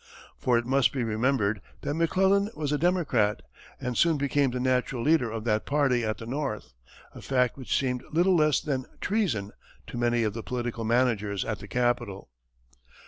[0.39, 3.43] For it must be remembered that McClellan was a Democrat,
[3.79, 6.73] and soon became the natural leader of that party at the North
[7.13, 9.51] a fact which seemed little less than treason
[9.85, 12.31] to many of the political managers at the Capital.